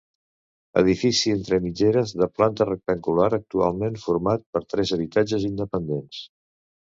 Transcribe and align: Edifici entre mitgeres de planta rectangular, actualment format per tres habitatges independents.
Edifici 0.81 1.33
entre 1.33 1.59
mitgeres 1.65 2.13
de 2.21 2.27
planta 2.39 2.67
rectangular, 2.69 3.29
actualment 3.39 3.99
format 4.05 4.45
per 4.57 4.63
tres 4.75 4.95
habitatges 4.99 5.45
independents. 5.51 6.25